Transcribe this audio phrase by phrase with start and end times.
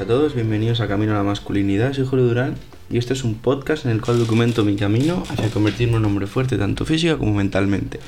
[0.00, 2.56] a todos, bienvenidos a Camino a la Masculinidad, soy Julio Durán
[2.90, 6.06] y este es un podcast en el cual documento mi camino hacia convertirme en un
[6.06, 8.00] hombre fuerte tanto física como mentalmente.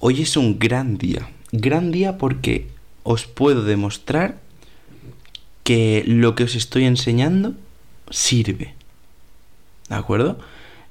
[0.00, 2.66] Hoy es un gran día, gran día porque
[3.04, 4.38] os puedo demostrar
[5.64, 7.54] que lo que os estoy enseñando
[8.10, 8.74] sirve.
[9.88, 10.38] ¿De acuerdo?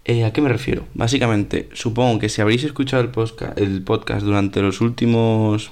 [0.06, 0.88] Eh, ¿A qué me refiero?
[0.96, 3.12] Básicamente, supongo que si habréis escuchado el
[3.58, 5.72] el podcast durante los últimos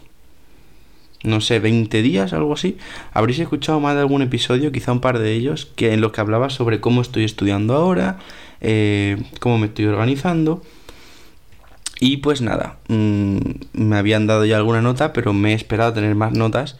[1.23, 2.77] no sé, 20 días, algo así,
[3.11, 6.21] habréis escuchado más de algún episodio, quizá un par de ellos, que en los que
[6.21, 8.19] hablaba sobre cómo estoy estudiando ahora,
[8.61, 10.61] eh, cómo me estoy organizando.
[11.99, 13.37] Y pues nada, mm,
[13.73, 16.77] me habían dado ya alguna nota, pero me he esperado a tener más notas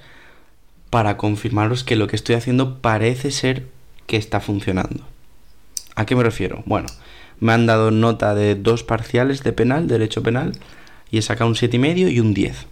[0.89, 3.67] para confirmaros que lo que estoy haciendo parece ser
[4.07, 5.03] que está funcionando.
[5.95, 6.63] ¿A qué me refiero?
[6.65, 6.87] Bueno,
[7.41, 10.53] me han dado nota de dos parciales de penal, derecho penal,
[11.11, 12.68] y he sacado un 7,5 y un 10.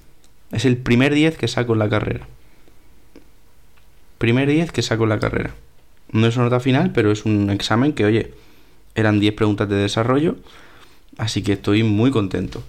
[0.51, 2.27] Es el primer 10 que saco en la carrera.
[4.17, 5.53] Primer 10 que saco en la carrera.
[6.11, 8.33] No es una nota final, pero es un examen que, oye,
[8.95, 10.37] eran 10 preguntas de desarrollo.
[11.17, 12.63] Así que estoy muy contento.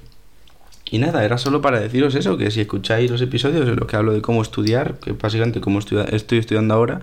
[0.90, 3.96] Y nada, era solo para deciros eso, que si escucháis los episodios en los que
[3.96, 7.02] hablo de cómo estudiar, que básicamente como estoy estudiando ahora,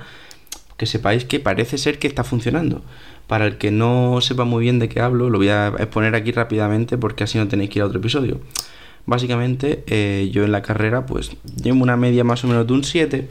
[0.78, 2.82] que sepáis que parece ser que está funcionando.
[3.28, 6.32] Para el que no sepa muy bien de qué hablo, lo voy a exponer aquí
[6.32, 8.40] rápidamente porque así no tenéis que ir a otro episodio.
[9.06, 12.84] Básicamente eh, yo en la carrera pues llevo una media más o menos de un
[12.84, 13.28] 7,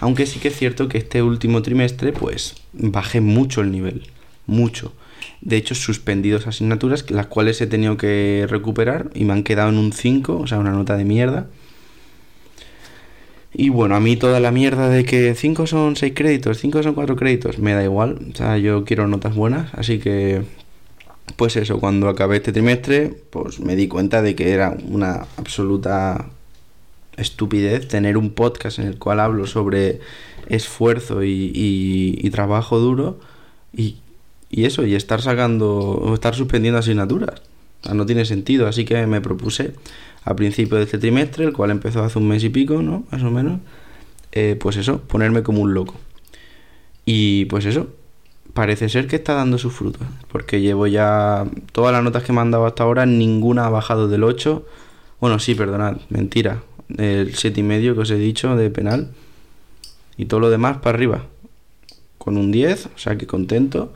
[0.00, 4.02] aunque sí que es cierto que este último trimestre pues bajé mucho el nivel,
[4.46, 4.92] mucho.
[5.40, 9.78] De hecho, suspendido asignaturas, las cuales he tenido que recuperar y me han quedado en
[9.78, 11.48] un 5, o sea, una nota de mierda.
[13.52, 16.94] Y bueno, a mí toda la mierda de que 5 son 6 créditos, 5 son
[16.94, 18.18] 4 créditos, me da igual.
[18.32, 20.42] O sea, yo quiero notas buenas, así que
[21.36, 26.26] pues eso, cuando acabé este trimestre, pues me di cuenta de que era una absoluta
[27.16, 30.00] estupidez tener un podcast en el cual hablo sobre
[30.48, 33.18] esfuerzo y, trabajo duro
[33.72, 33.96] y,
[34.50, 37.42] eso, y estar sacando o estar suspendiendo asignaturas.
[37.92, 39.74] no tiene sentido, así que me propuse
[40.24, 43.04] a principio de este trimestre, el cual empezó hace un mes y pico, ¿no?
[43.10, 43.60] Más o menos,
[44.32, 45.94] eh, pues eso, ponerme como un loco.
[47.04, 47.88] Y pues eso,
[48.54, 50.06] parece ser que está dando sus frutos.
[50.32, 54.08] Porque llevo ya todas las notas que me han dado hasta ahora, ninguna ha bajado
[54.08, 54.64] del 8.
[55.20, 56.62] Bueno, sí, perdonad, mentira.
[56.96, 59.10] El 7,5 y medio que os he dicho de penal.
[60.16, 61.26] Y todo lo demás para arriba.
[62.18, 63.92] Con un 10, o sea que contento.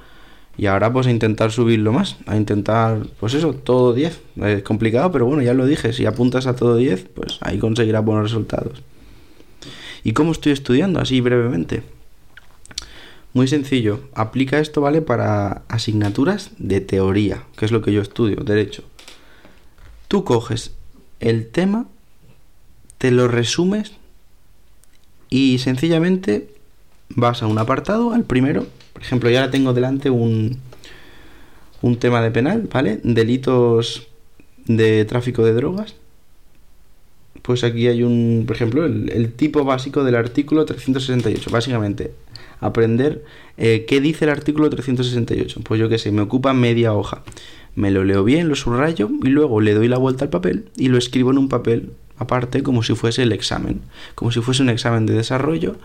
[0.57, 2.17] Y ahora pues a intentar subirlo más.
[2.27, 4.21] A intentar, pues eso, todo 10.
[4.43, 5.93] Es complicado, pero bueno, ya lo dije.
[5.93, 8.83] Si apuntas a todo 10, pues ahí conseguirás buenos resultados.
[10.03, 11.01] ¿Y cómo estoy estudiando?
[11.01, 11.83] Así brevemente.
[13.35, 15.03] Muy sencillo, aplica esto, ¿vale?
[15.03, 18.85] Para asignaturas de teoría, que es lo que yo estudio, derecho.
[20.09, 20.73] Tú coges
[21.21, 21.87] el tema,
[22.97, 23.93] te lo resumes
[25.29, 26.49] y sencillamente
[27.11, 28.67] vas a un apartado, al primero.
[28.95, 30.59] Por ejemplo, ya ahora tengo delante un,
[31.83, 33.01] un tema de penal, ¿vale?
[33.05, 34.09] Delitos
[34.67, 35.95] de tráfico de drogas.
[37.43, 41.51] Pues aquí hay un, por ejemplo, el, el tipo básico del artículo 368.
[41.51, 42.13] Básicamente,
[42.61, 43.25] aprender
[43.57, 45.61] eh, qué dice el artículo 368.
[45.63, 47.23] Pues yo qué sé, me ocupa media hoja.
[47.75, 50.89] Me lo leo bien, lo subrayo y luego le doy la vuelta al papel y
[50.89, 53.81] lo escribo en un papel aparte como si fuese el examen,
[54.15, 55.77] como si fuese un examen de desarrollo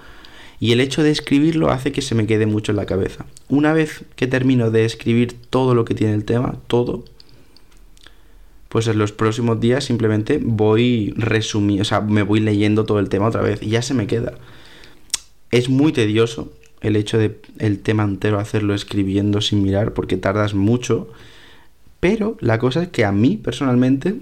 [0.59, 3.25] y el hecho de escribirlo hace que se me quede mucho en la cabeza.
[3.49, 7.03] Una vez que termino de escribir todo lo que tiene el tema, todo,
[8.69, 13.09] pues en los próximos días simplemente voy resumiendo, o sea, me voy leyendo todo el
[13.09, 14.33] tema otra vez y ya se me queda.
[15.51, 16.51] Es muy tedioso,
[16.83, 21.09] el hecho de el tema entero hacerlo escribiendo sin mirar porque tardas mucho.
[21.99, 24.15] Pero la cosa es que a mí personalmente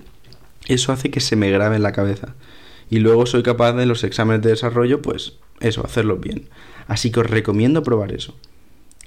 [0.67, 2.35] eso hace que se me grabe en la cabeza.
[2.89, 6.49] Y luego soy capaz de los exámenes de desarrollo, pues eso, hacerlos bien.
[6.87, 8.35] Así que os recomiendo probar eso.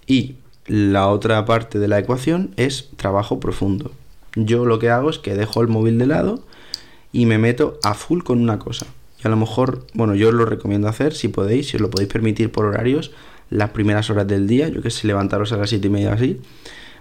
[0.06, 0.36] Y
[0.66, 3.92] la otra parte de la ecuación es trabajo profundo.
[4.34, 6.42] Yo lo que hago es que dejo el móvil de lado
[7.12, 8.86] y me meto a full con una cosa.
[9.22, 11.90] Y a lo mejor, bueno, yo os lo recomiendo hacer si podéis, si os lo
[11.90, 13.12] podéis permitir por horarios,
[13.50, 16.40] las primeras horas del día, yo que sé, levantaros a las 7 y media así,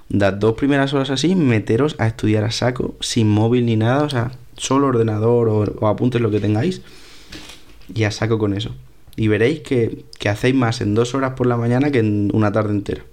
[0.09, 4.09] las dos primeras horas así, meteros a estudiar a saco, sin móvil ni nada, o
[4.09, 6.81] sea, solo ordenador o, apuntes lo que tengáis,
[7.93, 8.75] y a saco con eso.
[9.15, 12.51] Y veréis que, que hacéis más en dos horas por la mañana que en una
[12.51, 13.03] tarde entera.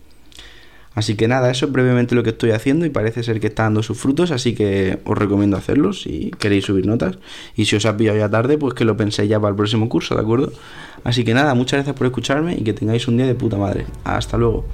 [0.95, 3.63] Así que nada, eso es brevemente lo que estoy haciendo y parece ser que está
[3.63, 7.19] dando sus frutos, así que os recomiendo hacerlo si queréis subir notas.
[7.55, 9.89] Y si os ha pillado ya tarde, pues que lo penséis ya para el próximo
[9.89, 10.53] curso, ¿de acuerdo?
[11.05, 13.87] Así que nada, muchas gracias por escucharme y que tengáis un día de puta madre.
[14.05, 14.67] Hasta luego.